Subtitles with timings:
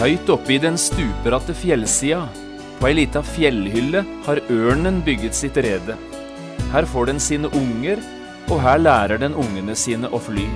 [0.00, 2.22] Høyt oppe i den stupbratte fjellsida,
[2.78, 5.92] på ei lita fjellhylle, har ørnen bygget sitt rede.
[6.72, 8.00] Her får den sine unger,
[8.48, 10.46] og her lærer den ungene sine å fly.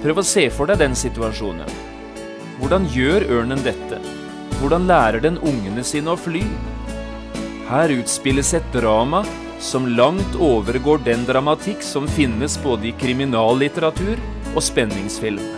[0.00, 1.68] Prøv å se for deg den situasjonen.
[2.56, 4.00] Hvordan gjør ørnen dette?
[4.62, 6.46] Hvordan lærer den ungene sine å fly?
[7.68, 9.26] Her utspilles et drama
[9.60, 14.16] som langt overgår den dramatikk som finnes både i kriminallitteratur
[14.54, 15.57] og spenningsfilm.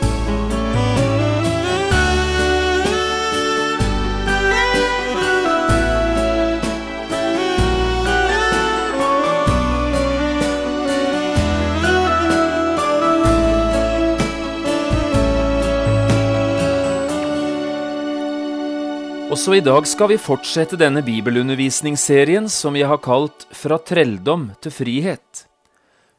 [19.31, 24.73] Også i dag skal vi fortsette denne bibelundervisningsserien som jeg har kalt Fra trelldom til
[24.75, 25.45] frihet.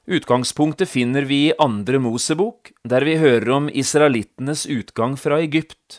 [0.08, 5.98] Utgangspunktet finner vi i Andre Mosebok, der vi hører om israelittenes utgang fra Egypt,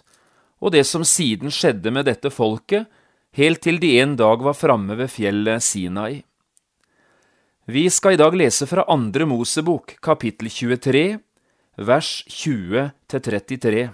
[0.58, 2.90] og det som siden skjedde med dette folket,
[3.38, 6.24] helt til de en dag var framme ved fjellet Sinai.
[7.70, 11.06] Vi skal i dag lese fra Andre Mosebok, kapittel 23,
[11.78, 13.88] vers 20 33,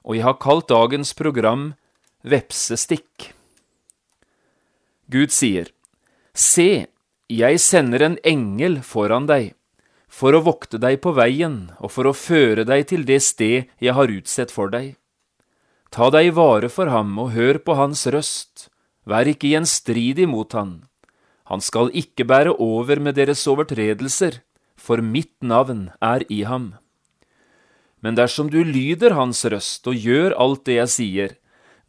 [0.00, 1.74] og jeg har kalt dagens program
[2.22, 3.32] vepsestikk.
[5.10, 5.70] Gud sier,
[6.32, 6.86] Se,
[7.28, 9.52] jeg sender en engel foran deg,
[10.08, 13.96] for å vokte deg på veien og for å føre deg til det sted jeg
[13.96, 14.94] har utsett for deg.
[15.92, 18.70] Ta deg vare for ham og hør på hans røst,
[19.04, 20.86] vær ikke gjenstridig mot han.
[21.52, 24.40] Han skal ikke bære over med deres overtredelser,
[24.76, 26.72] for mitt navn er i ham.
[28.00, 31.36] Men dersom du lyder hans røst og gjør alt det jeg sier,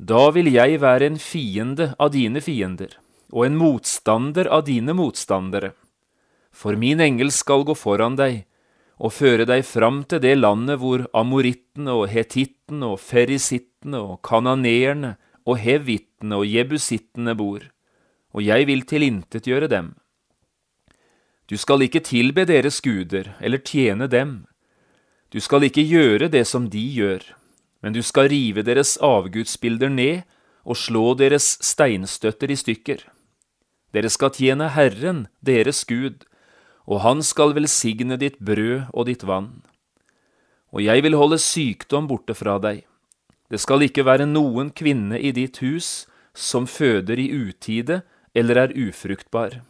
[0.04, 2.98] da vil jeg være en fiende av dine fiender
[3.32, 5.72] og en motstander av dine motstandere.
[6.52, 8.44] For min engel skal gå foran deg
[9.00, 15.16] og føre deg fram til det landet hvor amorittene og hetittene og ferisittene og kananeerne
[15.48, 17.64] og hevittene og jebusittene bor,
[18.36, 19.94] og jeg vil tilintetgjøre dem.
[21.48, 24.44] Du skal ikke tilbe deres guder eller tjene dem.
[25.32, 27.26] Du skal ikke gjøre det som de gjør
[27.84, 30.24] men du skal rive deres avgudsbilder ned
[30.64, 33.04] og slå deres steinstøtter i stykker.
[33.94, 36.24] Dere skal tjene Herren, deres Gud,
[36.88, 39.62] og Han skal velsigne ditt brød og ditt vann.
[40.74, 42.82] Og jeg vil holde sykdom borte fra deg.
[43.52, 48.02] Det skal ikke være noen kvinne i ditt hus som føder i utide
[48.34, 49.62] eller er ufruktbar.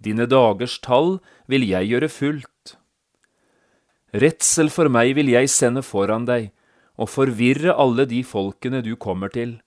[0.00, 2.76] Dine dagers tall vil jeg gjøre fullt.
[4.16, 6.48] Redsel for meg vil jeg sende foran deg,
[6.96, 9.58] og forvirre alle de folkene du kommer til,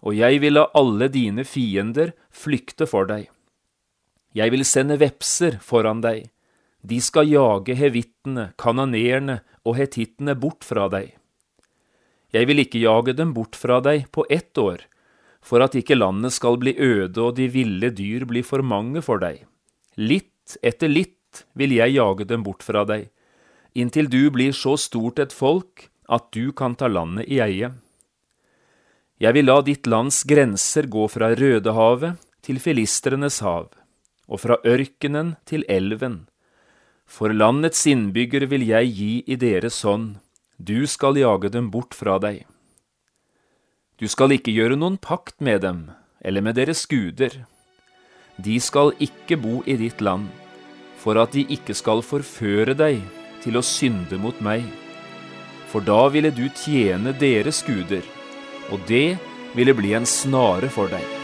[0.00, 3.28] og jeg vil la alle dine fiender flykte for deg.
[4.34, 6.30] Jeg vil sende vepser foran deg,
[6.80, 11.12] de skal jage hevittene, kananeerne og hetittene bort fra deg.
[12.32, 14.86] Jeg vil ikke jage dem bort fra deg på ett år,
[15.42, 19.20] for at ikke landet skal bli øde og de ville dyr bli for mange for
[19.20, 19.42] deg.
[19.98, 23.10] Litt etter litt vil jeg jage dem bort fra deg,
[23.74, 27.70] inntil du blir så stort et folk at du kan ta landet i eie.
[29.20, 33.68] Jeg vil la ditt lands grenser gå fra Rødehavet til Filistrenes hav,
[34.26, 36.24] og fra ørkenen til elven.
[37.06, 40.16] For landets innbyggere vil jeg gi i deres hånd,
[40.56, 42.44] du skal jage dem bort fra deg.
[44.00, 45.88] Du skal ikke gjøre noen pakt med dem,
[46.24, 47.42] eller med deres guder.
[48.40, 50.30] De skal ikke bo i ditt land,
[51.00, 53.02] for at de ikke skal forføre deg
[53.44, 54.64] til å synde mot meg
[55.70, 58.02] for da ville du tjene deres guder,
[58.70, 59.18] og det
[59.54, 61.19] ville bli en snare for deg.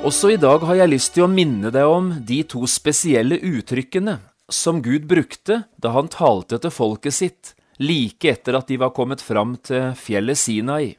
[0.00, 4.14] Også i dag har jeg lyst til å minne deg om de to spesielle uttrykkene
[4.48, 9.20] som Gud brukte da han talte til folket sitt like etter at de var kommet
[9.20, 10.94] fram til fjellet Sinai.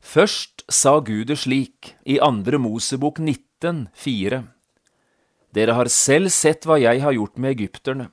[0.00, 4.40] Først sa Gud det slik i andre Mosebok 19, 4.
[5.52, 8.08] Dere har selv sett hva jeg har gjort med egypterne,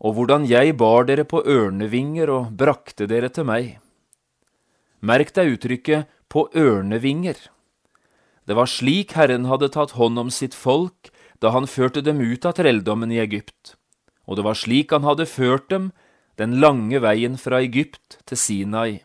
[0.00, 3.74] og hvordan jeg bar dere på ørnevinger og brakte dere til meg.
[5.04, 7.36] Merk deg uttrykket på ørnevinger.
[8.50, 12.42] Det var slik Herren hadde tatt hånd om sitt folk da han førte dem ut
[12.42, 13.76] av trelldommen i Egypt,
[14.26, 15.92] og det var slik han hadde ført dem
[16.40, 19.04] den lange veien fra Egypt til Sinai.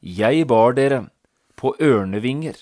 [0.00, 1.02] Jeg bar dere
[1.60, 2.56] på ørnevinger.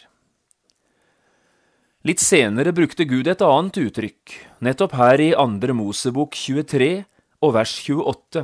[2.03, 7.05] Litt senere brukte Gud et annet uttrykk, nettopp her i Andre Mosebok 23
[7.47, 8.43] og vers 28.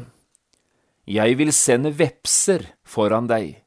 [1.10, 3.64] Jeg vil sende vepser foran deg.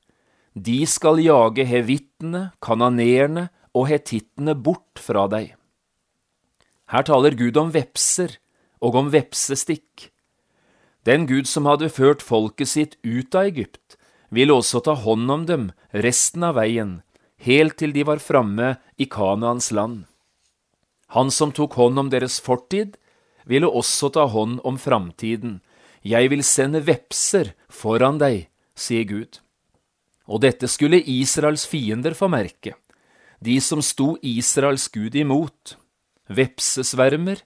[0.56, 5.54] De skal jage hevittene, kananeerne og hetittene bort fra deg.
[6.94, 8.38] Her taler Gud om vepser
[8.84, 10.10] og om vepsestikk.
[11.08, 13.98] Den Gud som hadde ført folket sitt ut av Egypt,
[14.34, 15.68] ville også ta hånd om dem
[16.06, 17.02] resten av veien,
[17.44, 20.04] helt til de var framme i Kanaans land.
[21.14, 22.96] Han som tok hånd om deres fortid,
[23.46, 25.60] ville også ta hånd om framtiden.
[26.02, 29.40] Jeg vil sende vepser foran deg, sier Gud.
[30.25, 32.74] Og dette skulle Israels fiender få merke,
[33.44, 35.75] de som sto Israels Gud imot,
[36.31, 37.42] vepsesvermer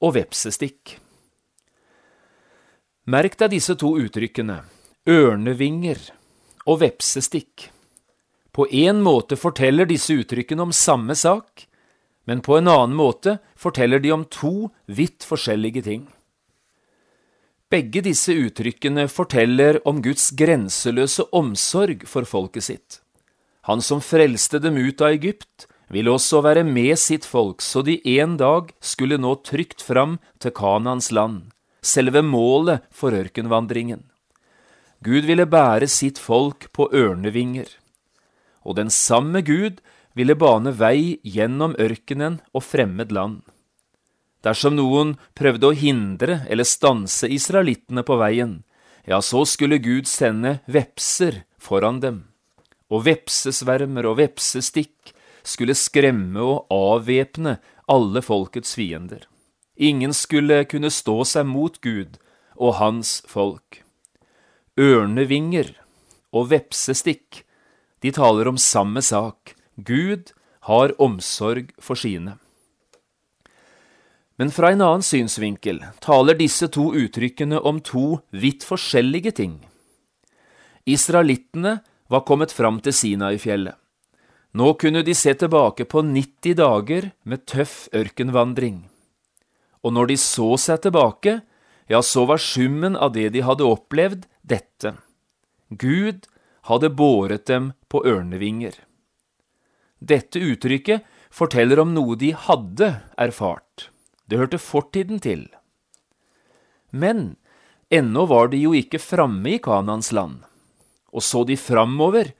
[0.00, 0.96] og vepsestikk.
[3.04, 4.62] Merk deg disse to uttrykkene,
[5.04, 6.00] ørnevinger
[6.64, 7.68] og vepsestikk.
[8.54, 11.66] På én måte forteller disse uttrykkene om samme sak,
[12.24, 16.06] men på en annen måte forteller de om to vidt forskjellige ting.
[17.68, 23.03] Begge disse uttrykkene forteller om Guds grenseløse omsorg for folket sitt.
[23.64, 27.96] Han som frelste dem ut av Egypt, ville også være med sitt folk så de
[28.18, 31.52] en dag skulle nå trygt fram til Kanans land,
[31.84, 34.02] selve målet for ørkenvandringen.
[35.04, 37.68] Gud ville bære sitt folk på ørnevinger.
[38.64, 39.80] Og den samme Gud
[40.16, 43.42] ville bane vei gjennom ørkenen og fremmed land.
[44.44, 48.58] Dersom noen prøvde å hindre eller stanse israelittene på veien,
[49.08, 52.22] ja, så skulle Gud sende vepser foran dem,
[52.92, 55.14] og vepsesvermer og vepsestikk
[55.44, 57.58] skulle skremme og avvæpne
[57.90, 59.24] alle folkets fiender.
[59.76, 62.16] Ingen skulle kunne stå seg mot Gud
[62.54, 63.82] og hans folk.
[64.78, 65.74] Ørnevinger
[66.34, 67.42] og vepsestikk,
[68.02, 70.32] de taler om samme sak, Gud
[70.68, 72.38] har omsorg for sine.
[74.38, 79.60] Men fra en annen synsvinkel taler disse to uttrykkene om to vidt forskjellige ting.
[80.90, 81.78] Israelittene
[82.14, 83.76] var kommet fram til Sinai-fjellet.
[84.54, 88.84] Nå kunne de se tilbake på 90 dager med tøff ørkenvandring.
[89.82, 91.40] Og når de så seg tilbake,
[91.90, 94.94] ja, så var summen av det de hadde opplevd, dette.
[95.68, 96.28] Gud
[96.70, 98.78] hadde båret dem på ørnevinger.
[99.98, 102.90] Dette uttrykket forteller om noe de hadde
[103.20, 103.90] erfart.
[104.30, 105.48] Det hørte fortiden til.
[106.94, 107.34] Men
[107.90, 110.44] ennå var de jo ikke framme i Kanans land,
[111.14, 112.32] og så de framover,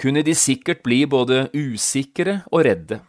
[0.00, 3.00] kunne de sikkert bli både usikre og redde.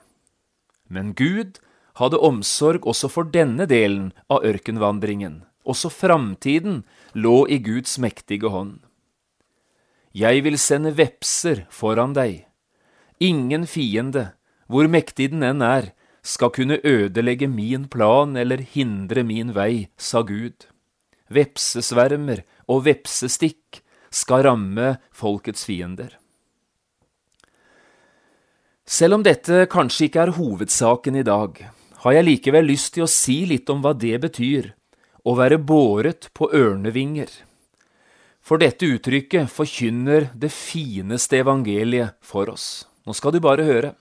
[0.90, 1.62] Men Gud
[2.02, 6.82] hadde omsorg også for denne delen av ørkenvandringen, også framtiden
[7.14, 8.80] lå i Guds mektige hånd.
[10.12, 12.42] Jeg vil sende vepser foran deg,
[13.22, 14.32] Ingen fiende,
[14.66, 15.92] hvor mektig den enn er,
[16.26, 20.66] skal kunne ødelegge min plan eller hindre min vei, sa Gud.
[21.30, 23.81] Vepsesvermer og vepsestikk
[24.12, 26.18] skal ramme folkets fiender.
[28.86, 31.56] Selv om dette kanskje ikke er hovedsaken i dag,
[32.04, 34.74] har jeg likevel lyst til å si litt om hva det betyr
[35.24, 37.30] å være båret på ørnevinger.
[38.42, 42.88] For dette uttrykket forkynner det fineste evangeliet for oss.
[43.06, 43.94] Nå skal du bare høre.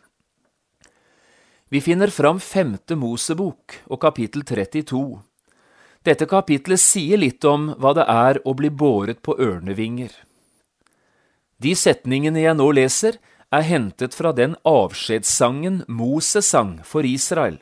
[1.70, 5.20] Vi finner fram femte Mosebok og kapittel 32.
[6.00, 10.09] Dette kapitlet sier litt om hva det er å bli båret på ørnevinger.
[11.61, 13.19] De setningene jeg nå leser,
[13.52, 17.59] er hentet fra den avskjedssangen Moses sang for Israel,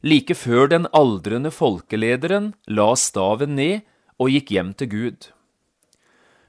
[0.00, 3.82] like før den aldrende folkelederen la staven ned
[4.16, 5.26] og gikk hjem til Gud.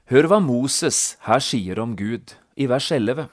[0.08, 3.26] Hør hva Moses her sier om Gud, i vers 11.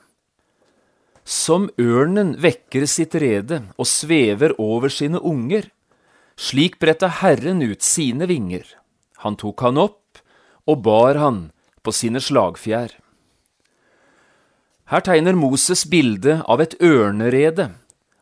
[1.23, 5.69] Som ørnen vekker sitt rede og svever over sine unger,
[6.37, 8.65] slik bredte Herren ut sine vinger.
[9.23, 10.19] Han tok han opp
[10.65, 11.49] og bar han
[11.85, 12.91] på sine slagfjær.
[14.91, 17.71] Her tegner Moses bildet av et ørnerede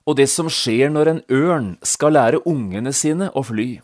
[0.08, 3.80] og det som skjer når en ørn skal lære ungene sine å fly.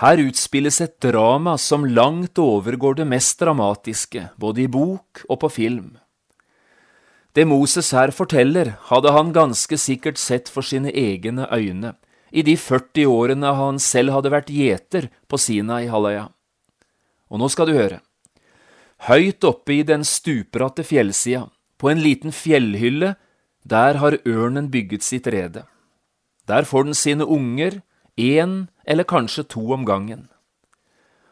[0.00, 5.50] Her utspilles et drama som langt overgår det mest dramatiske, både i bok og på
[5.52, 5.90] film.
[7.34, 11.94] Det Moses her forteller, hadde han ganske sikkert sett for sine egne øyne,
[12.30, 16.28] i de 40 årene han selv hadde vært gjeter på Sinai-halvøya.
[17.30, 18.00] Og nå skal du høre.
[19.08, 21.46] Høyt oppe i den stupbratte fjellsida,
[21.80, 23.14] på en liten fjellhylle,
[23.64, 25.64] der har ørnen bygget sitt rede.
[26.48, 27.80] Der får den sine unger,
[28.18, 30.28] én eller kanskje to om gangen.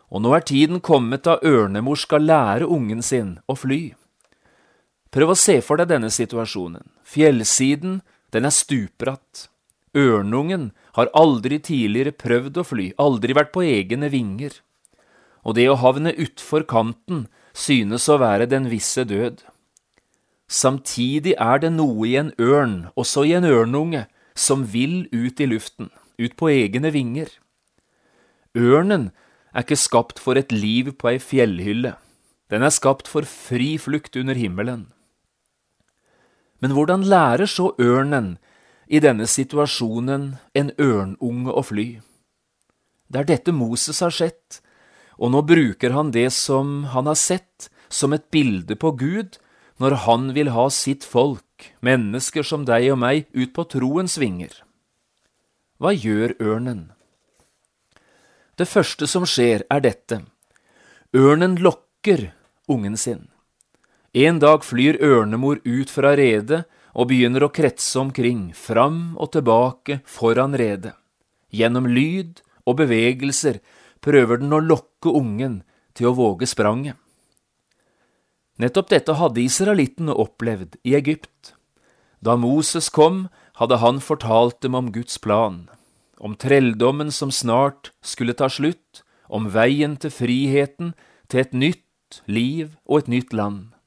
[0.08, 3.92] Og nå er tiden kommet da ørnemor skal lære ungen sin å fly.
[5.12, 6.86] Prøv å se for deg denne situasjonen.
[7.04, 8.00] Fjellsiden,
[8.32, 9.48] den er stupbratt.
[9.98, 14.60] Ørnungen har aldri tidligere prøvd å fly, aldri vært på egne vinger.
[15.42, 17.26] Og det å havne utfor kanten
[17.56, 19.42] synes å være den visse død.
[20.48, 24.06] Samtidig er det noe i en ørn, også i en ørnunge,
[24.38, 27.32] som vil ut i luften, ut på egne vinger.
[28.56, 29.10] Ørnen
[29.52, 31.96] er ikke skapt for et liv på ei fjellhylle,
[32.48, 34.86] den er skapt for fri flukt under himmelen.
[36.64, 38.38] Men hvordan lærer så ørnen
[38.88, 41.88] i denne situasjonen en ørnunge å fly?
[43.08, 44.60] Det er dette Moses har sett,
[45.16, 49.38] og nå bruker han det som han har sett, som et bilde på Gud,
[49.80, 54.52] når han vil ha sitt folk, mennesker som deg og meg, ut på troens vinger.
[55.78, 56.88] Hva gjør ørnen?
[58.58, 60.24] Det første som skjer, er dette.
[61.14, 62.32] Ørnen lokker
[62.68, 63.28] ungen sin.
[64.12, 66.64] En dag flyr ørnemor ut fra redet
[66.94, 70.94] og begynner å kretse omkring, fram og tilbake foran redet.
[71.52, 73.60] Gjennom lyd og bevegelser
[74.04, 75.62] prøver den å lokke ungen
[75.96, 76.96] til å våge spranget.
[78.58, 81.54] Nettopp dette hadde israelittene opplevd i Egypt.
[82.20, 83.28] Da Moses kom,
[83.58, 85.68] hadde han fortalt dem om Guds plan,
[86.18, 90.94] om trelldommen som snart skulle ta slutt, om veien til friheten,
[91.30, 93.77] til et nytt liv og et nytt land.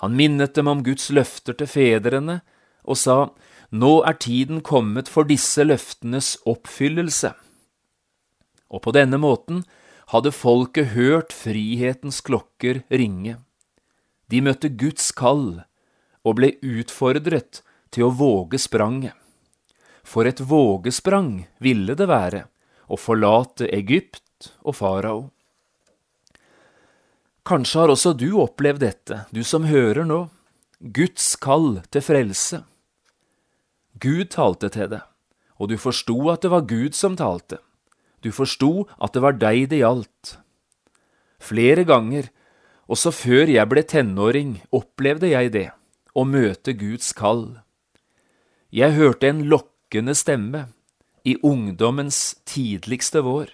[0.00, 2.40] Han minnet dem om Guds løfter til fedrene
[2.84, 3.18] og sa,
[3.70, 7.30] Nå er tiden kommet for disse løftenes oppfyllelse.
[8.70, 9.62] Og på denne måten
[10.10, 13.36] hadde folket hørt frihetens klokker ringe.
[14.30, 15.62] De møtte Guds kall
[16.26, 17.62] og ble utfordret
[17.94, 19.14] til å våge spranget.
[20.02, 22.46] For et vågesprang ville det være
[22.90, 25.28] å forlate Egypt og farao.
[27.46, 30.26] Kanskje har også du opplevd dette, du som hører nå,
[30.80, 32.62] Guds kall til frelse.
[34.00, 35.04] Gud talte til deg,
[35.60, 37.58] og du forsto at det var Gud som talte.
[38.20, 40.36] Du forsto at det var deg det gjaldt.
[41.40, 42.28] Flere ganger
[42.90, 45.68] også før jeg ble tenåring, opplevde jeg det,
[46.12, 47.60] å møte Guds kall.
[48.74, 50.66] Jeg hørte en lokkende stemme
[51.24, 53.52] i ungdommens tidligste vår.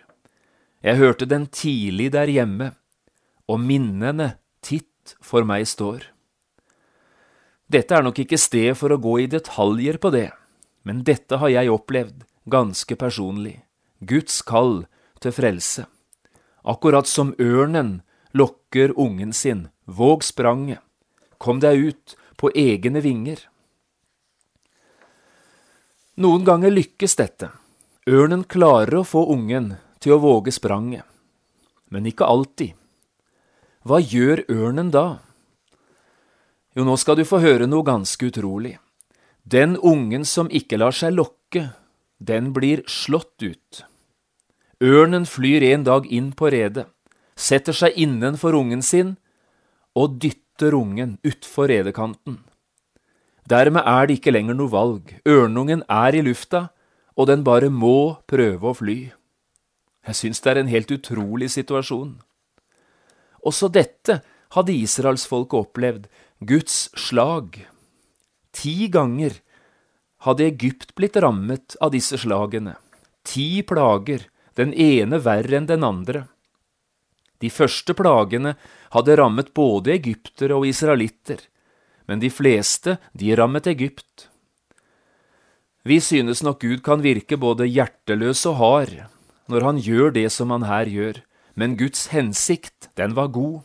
[0.82, 2.72] Jeg hørte den tidlig der hjemme,
[3.46, 6.08] og minnene titt for meg står.
[7.66, 10.30] Dette er nok ikke sted for å gå i detaljer på det,
[10.86, 13.56] men dette har jeg opplevd ganske personlig.
[13.98, 14.84] Guds kall
[15.22, 15.86] til frelse.
[16.66, 18.00] Akkurat som ørnen
[18.36, 20.82] lokker ungen sin, våg spranget,
[21.38, 23.40] kom deg ut på egne vinger.
[26.22, 27.50] Noen ganger lykkes dette,
[28.08, 31.04] ørnen klarer å få ungen til å våge spranget,
[31.90, 32.74] men ikke alltid.
[33.86, 35.20] Hva gjør ørnen da?
[36.74, 38.74] Jo, nå skal du få høre noe ganske utrolig.
[39.46, 41.68] Den ungen som ikke lar seg lokke,
[42.18, 43.84] den blir slått ut.
[44.82, 46.88] Ørnen flyr en dag inn på redet
[47.36, 49.14] setter seg innenfor ungen sin
[49.96, 52.40] og dytter ungen utfor redekanten.
[53.46, 56.68] Dermed er det ikke lenger noe valg, ørnungen er i lufta,
[57.14, 58.98] og den bare må prøve å fly.
[60.06, 62.16] Jeg syns det er en helt utrolig situasjon.
[63.46, 64.20] Også dette
[64.56, 66.06] hadde israelsfolket opplevd,
[66.40, 67.62] Guds slag.
[68.56, 69.38] Ti ganger
[70.26, 72.76] hadde Egypt blitt rammet av disse slagene.
[73.26, 74.26] Ti plager,
[74.56, 76.26] den ene verre enn den andre.
[77.42, 78.54] De første plagene
[78.94, 81.42] hadde rammet både egyptere og israelitter,
[82.08, 84.28] men de fleste, de rammet Egypt.
[85.86, 88.94] Vi synes nok Gud kan virke både hjerteløs og hard
[89.46, 91.20] når han gjør det som han her gjør,
[91.56, 93.62] men Guds hensikt, den var god.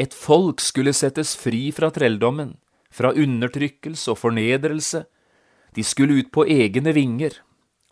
[0.00, 2.56] Et folk skulle settes fri fra trelldommen,
[2.90, 5.04] fra undertrykkelse og fornedrelse.
[5.76, 7.36] De skulle ut på egne vinger,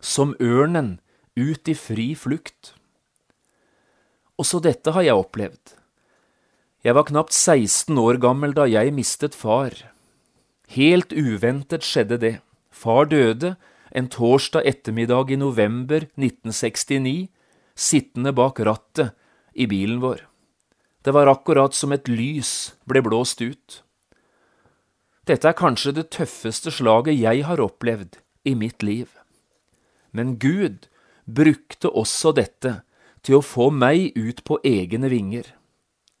[0.01, 0.99] som ørnen,
[1.37, 2.73] ut i fri flukt.
[4.41, 5.75] Også dette har jeg opplevd.
[6.85, 9.73] Jeg var knapt 16 år gammel da jeg mistet far.
[10.73, 12.35] Helt uventet skjedde det.
[12.69, 13.55] Far døde
[13.95, 17.29] en torsdag ettermiddag i november 1969,
[17.75, 19.13] sittende bak rattet
[19.53, 20.23] i bilen vår.
[21.05, 23.81] Det var akkurat som et lys ble blåst ut.
[25.25, 29.09] Dette er kanskje det tøffeste slaget jeg har opplevd i mitt liv.
[30.11, 30.87] Men Gud
[31.25, 32.79] brukte også dette
[33.25, 35.47] til å få meg ut på egne vinger,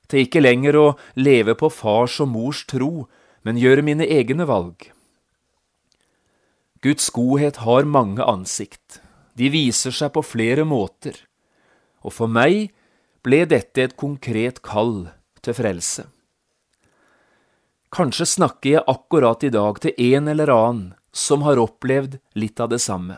[0.09, 3.05] til ikke lenger å leve på fars og mors tro,
[3.45, 4.89] men gjøre mine egne valg.
[6.81, 8.99] Guds godhet har mange ansikt,
[9.37, 11.17] de viser seg på flere måter,
[12.05, 12.69] og for meg
[13.25, 15.07] ble dette et konkret kall
[15.41, 16.05] til frelse.
[17.95, 22.69] Kanskje snakker jeg akkurat i dag til en eller annen som har opplevd litt av
[22.73, 23.17] det samme.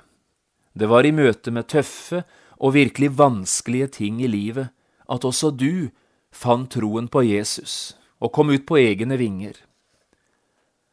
[0.78, 2.22] Det var i møte med tøffe
[2.62, 4.70] og virkelig vanskelige ting i livet
[5.10, 5.90] at også du
[6.32, 9.56] fant troen på Jesus og kom ut på egne vinger.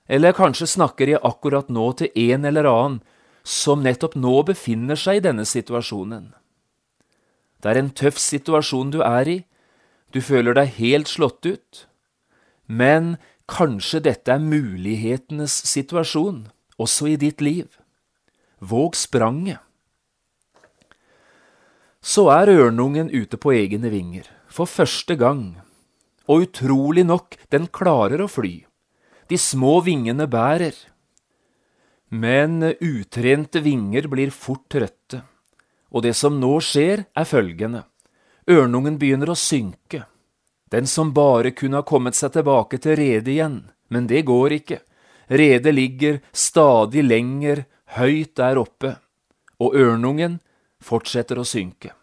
[0.09, 3.03] Eller kanskje snakker jeg akkurat nå til en eller annen
[3.45, 6.33] som nettopp nå befinner seg i denne situasjonen.
[7.65, 9.39] Det er en tøff situasjon du er i,
[10.13, 11.79] du føler deg helt slått ut,
[12.69, 13.17] men
[13.49, 16.45] kanskje dette er mulighetenes situasjon,
[16.77, 17.73] også i ditt liv.
[18.61, 19.65] Våg spranget.
[22.05, 25.57] Så er ørnungen ute på egne vinger, for første gang,
[26.29, 28.59] og utrolig nok, den klarer å fly.
[29.33, 30.77] De små vingene bærer.
[32.13, 35.25] Men utrente vinger blir fort trøtte,
[35.95, 37.85] og det som nå skjer, er følgende.
[38.51, 40.05] Ørnungen begynner å synke.
[40.75, 44.81] Den som bare kunne ha kommet seg tilbake til redet igjen, men det går ikke.
[45.31, 47.65] Redet ligger stadig lenger
[47.97, 48.97] høyt der oppe,
[49.63, 50.41] og ørnungen
[50.83, 51.95] fortsetter å synke.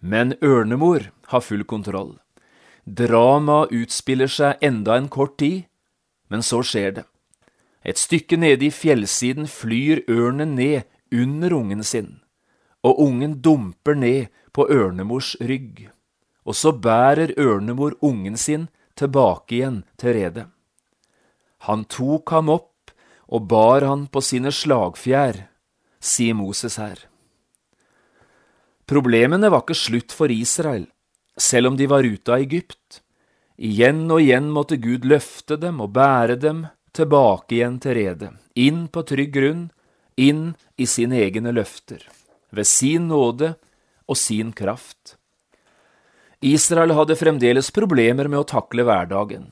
[0.00, 2.18] Men ørnemor har full kontroll.
[2.84, 5.64] Dramaet utspiller seg enda en kort tid,
[6.28, 7.04] men så skjer det.
[7.84, 12.19] Et stykke nede i fjellsiden flyr ørnen ned under ungen sin,
[12.86, 15.88] og ungen dumper ned på ørnemors rygg,
[16.44, 20.46] og så bærer ørnemor ungen sin tilbake igjen til redet.
[21.68, 22.92] Han tok ham opp
[23.30, 25.44] og bar han på sine slagfjær,
[26.00, 27.04] sier Moses her.
[28.90, 30.88] Problemene var ikke slutt for Israel,
[31.38, 33.02] selv om de var ute av Egypt.
[33.60, 36.64] Igjen og igjen måtte Gud løfte dem og bære dem
[36.96, 39.68] tilbake igjen til redet, inn på trygg grunn,
[40.18, 42.02] inn i sine egne løfter,
[42.50, 43.54] ved sin nåde
[44.10, 45.16] og sin kraft.
[46.40, 49.50] Israel hadde fremdeles problemer med å takle hverdagen.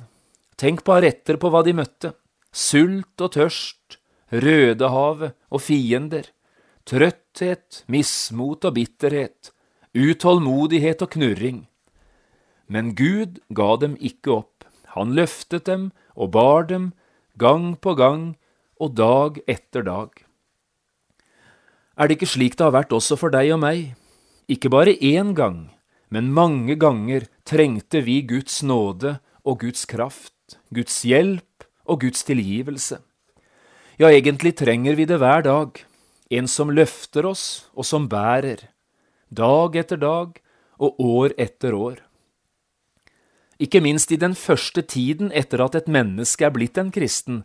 [0.58, 2.14] Tenk bare etter på hva de møtte.
[2.50, 4.00] Sult og tørst,
[4.32, 6.26] Rødehavet og fiender
[6.88, 9.50] trøtthet, mismot og bitterhet,
[9.92, 11.58] utålmodighet og knurring.
[12.68, 14.64] Men Gud ga dem ikke opp,
[14.96, 16.92] han løftet dem og bar dem,
[17.36, 18.32] gang på gang
[18.80, 20.10] og dag etter dag.
[21.98, 23.96] Er det ikke slik det har vært også for deg og meg?
[24.46, 25.66] Ikke bare én gang,
[26.14, 33.00] men mange ganger trengte vi Guds nåde og Guds kraft, Guds hjelp og Guds tilgivelse.
[33.98, 35.80] Ja, egentlig trenger vi det hver dag,
[36.30, 38.68] en som løfter oss og som bærer,
[39.34, 40.38] dag etter dag
[40.78, 41.98] og år etter år.
[43.58, 47.42] Ikke minst i den første tiden etter at et menneske er blitt en kristen,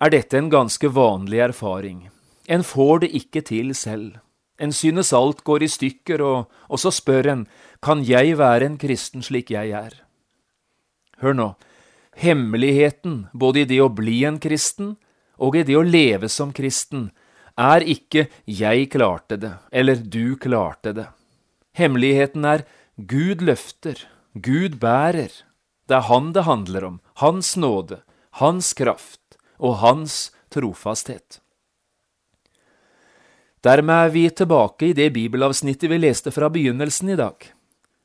[0.00, 2.06] er dette en ganske vanlig erfaring.
[2.52, 4.18] En får det ikke til selv.
[4.60, 7.46] En synes alt går i stykker, og, og så spør en,
[7.82, 9.96] kan jeg være en kristen slik jeg er?
[11.22, 11.48] Hør nå,
[12.20, 14.96] hemmeligheten både i det å bli en kristen
[15.42, 17.10] og i det å leve som kristen
[17.58, 21.12] er ikke 'jeg klarte det' eller 'du klarte det'.
[21.74, 22.64] Hemmeligheten er
[22.96, 23.96] Gud løfter,
[24.34, 25.32] Gud bærer.
[25.88, 31.41] Det er Han det handler om, Hans nåde, Hans kraft og Hans trofasthet.
[33.62, 37.36] Dermed er vi tilbake i det bibelavsnittet vi leste fra begynnelsen i dag.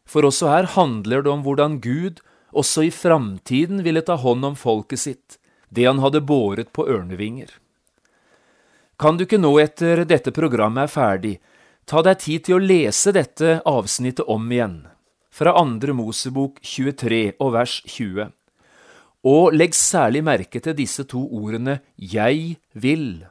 [0.05, 2.21] For også her handler det om hvordan Gud
[2.53, 5.39] også i framtiden ville ta hånd om folket sitt,
[5.73, 7.49] det han hadde båret på ørnevinger.
[9.01, 11.33] Kan du ikke nå etter dette programmet er ferdig,
[11.89, 14.79] ta deg tid til å lese dette avsnittet om igjen,
[15.33, 18.29] fra andre Mosebok 23 og vers 20.
[19.27, 23.25] Og legg særlig merke til disse to ordene Jeg vil.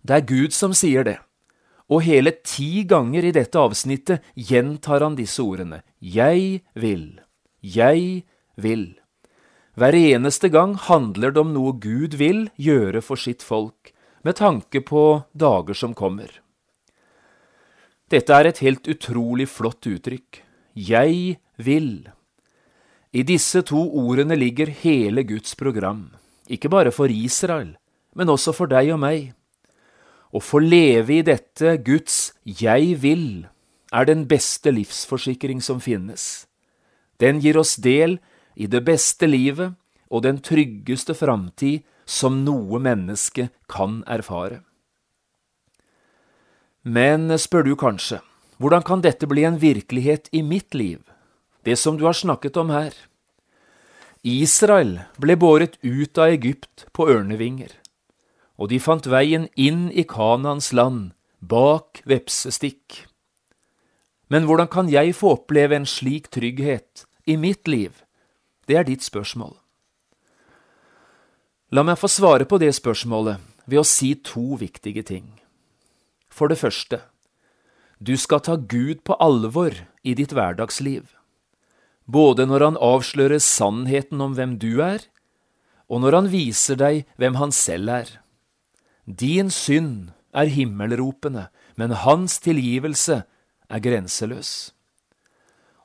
[0.00, 1.18] Det er Gud som sier det,
[1.92, 7.20] og hele ti ganger i dette avsnittet gjentar han disse ordene Jeg vil,
[7.62, 8.24] jeg
[8.56, 8.86] vil.
[9.76, 13.92] Hver eneste gang handler det om noe Gud vil gjøre for sitt folk,
[14.24, 15.02] med tanke på
[15.36, 16.30] dager som kommer.
[18.10, 20.40] Dette er et helt utrolig flott uttrykk.
[20.74, 22.08] Jeg vil.
[23.12, 26.08] I disse to ordene ligger hele Guds program,
[26.48, 27.76] ikke bare for Israel,
[28.16, 29.35] men også for deg og meg.
[30.34, 33.46] Å få leve i dette Guds jeg vil
[33.94, 36.46] er den beste livsforsikring som finnes.
[37.22, 38.18] Den gir oss del
[38.54, 39.76] i det beste livet
[40.10, 44.62] og den tryggeste framtid som noe menneske kan erfare.
[46.86, 48.20] Men spør du kanskje,
[48.62, 51.00] hvordan kan dette bli en virkelighet i mitt liv,
[51.66, 52.94] det som du har snakket om her?
[54.22, 57.70] Israel ble båret ut av Egypt på ørnevinger,
[58.56, 63.06] og de fant veien inn i Kanans land bak vepsestikk.
[64.32, 68.02] Men hvordan kan jeg få oppleve en slik trygghet i mitt liv?
[68.66, 69.54] Det er ditt spørsmål.
[71.74, 75.28] La meg få svare på det spørsmålet ved å si to viktige ting.
[76.30, 77.00] For det første,
[77.98, 81.08] du skal ta Gud på alvor i ditt hverdagsliv,
[82.06, 85.06] både når han avslører sannheten om hvem du er,
[85.90, 88.10] og når han viser deg hvem han selv er.
[89.06, 91.46] Din synd er himmelropende,
[91.78, 93.22] men hans tilgivelse
[93.70, 94.72] er grenseløs.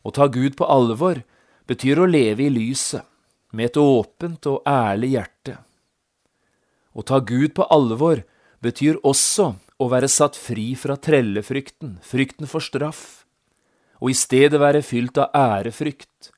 [0.02, 1.22] Å ta Gud på alvor
[1.70, 3.06] betyr å leve i lyset,
[3.54, 5.58] med et åpent og ærlig hjerte.
[6.96, 8.24] Å ta Gud på alvor
[8.64, 13.26] betyr også å være satt fri fra trellefrykten, frykten for straff,
[14.02, 16.32] og i stedet være fylt av ærefrykt,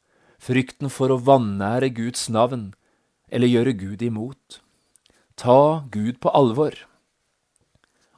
[0.44, 2.74] frykten for å vanære Guds navn
[3.32, 4.60] eller gjøre Gud imot.
[5.36, 6.76] Ta Gud på alvor.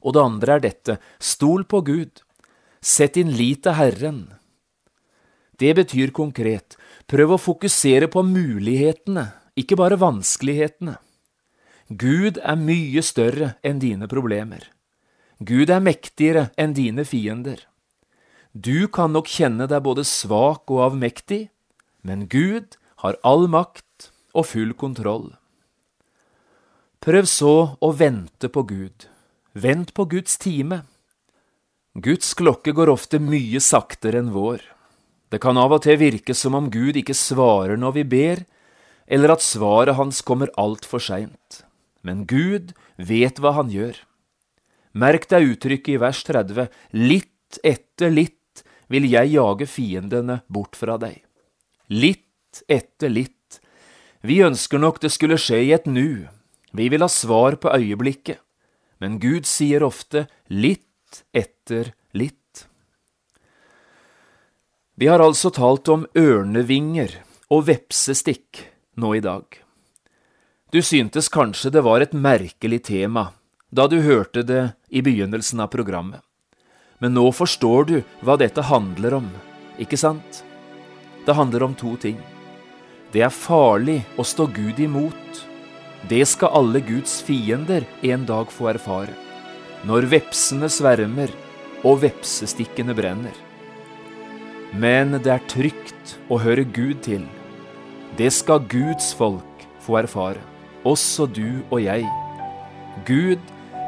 [0.05, 2.21] Og det andre er dette, stol på Gud,
[2.81, 4.19] sett din lit til Herren.
[5.57, 6.75] Det betyr konkret,
[7.07, 10.97] prøv å fokusere på mulighetene, ikke bare vanskelighetene.
[11.89, 14.71] Gud er mye større enn dine problemer.
[15.39, 17.59] Gud er mektigere enn dine fiender.
[18.55, 21.49] Du kan nok kjenne deg både svak og avmektig,
[22.01, 25.33] men Gud har all makt og full kontroll.
[27.05, 29.05] Prøv så å vente på Gud.
[29.53, 30.81] Vent på Guds time.
[31.93, 34.63] Guds klokke går ofte mye saktere enn vår.
[35.29, 38.43] Det kan av og til virke som om Gud ikke svarer når vi ber,
[39.05, 41.65] eller at svaret hans kommer altfor seint
[42.05, 43.97] men Gud vet hva han gjør.
[44.95, 48.63] Merk deg uttrykket i vers 30, litt etter litt
[48.93, 51.17] vil jeg jage fiendene bort fra deg.
[51.89, 53.59] Litt etter litt.
[54.25, 56.29] Vi ønsker nok det skulle skje i et nu,
[56.77, 58.39] vi vil ha svar på øyeblikket,
[58.99, 62.65] men Gud sier ofte litt etter litt.
[64.95, 67.17] Vi har altså talt om ørnevinger
[67.51, 68.63] og vepsestikk
[68.95, 69.43] nå i dag.
[70.71, 73.29] Du syntes kanskje det var et merkelig tema
[73.75, 76.21] da du hørte det i begynnelsen av programmet.
[77.03, 79.27] Men nå forstår du hva dette handler om,
[79.81, 80.45] ikke sant?
[81.25, 82.15] Det handler om to ting.
[83.11, 85.43] Det er farlig å stå Gud imot.
[86.09, 89.13] Det skal alle Guds fiender en dag få erfare.
[89.85, 91.31] Når vepsene svermer
[91.85, 93.35] og vepsestikkene brenner.
[94.73, 97.23] Men det er trygt å høre Gud til.
[98.17, 100.41] Det skal Guds folk få erfare
[100.85, 102.05] også du og jeg.
[103.07, 103.41] Gud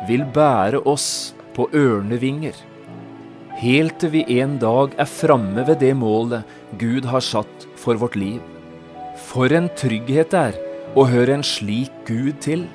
[0.09, 2.55] vil bære oss på ørnevinger,
[3.61, 6.45] helt til vi en dag er framme ved det målet
[6.81, 8.41] Gud har satt for vårt liv.
[9.29, 10.59] For en trygghet det er
[10.97, 12.65] å høre en slik Gud til.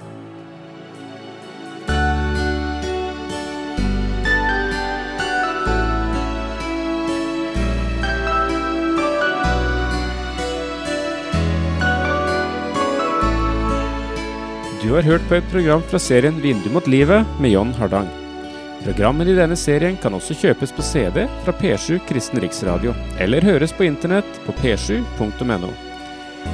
[14.82, 18.10] Du har hørt på et program fra serien Vindu mot livet med John Hardang.
[18.82, 23.72] Programmene i denne serien kan også kjøpes på CD fra P7 Kristen Riksradio, eller høres
[23.72, 25.91] på internett på p7.no.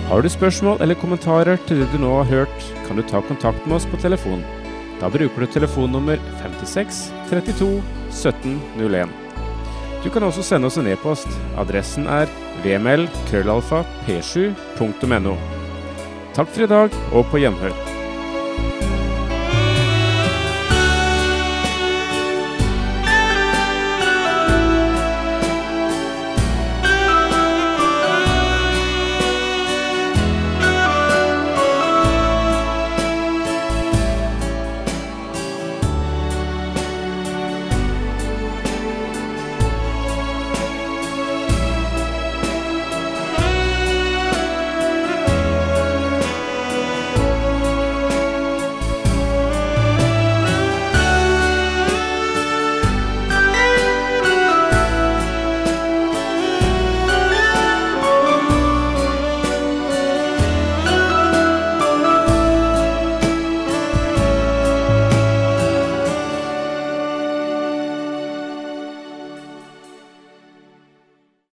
[0.09, 3.62] Har du spørsmål eller kommentarer til det du nå har hørt, kan du ta kontakt
[3.66, 4.42] med oss på telefon.
[5.01, 9.09] Da bruker du telefonnummer 56 32 17 01.
[10.05, 11.29] Du kan også sende oss en e-post.
[11.59, 12.27] Adressen er
[12.64, 15.35] vml.krøllalfa.p7.no.
[16.38, 17.97] Takk for i dag, og på gjenhør.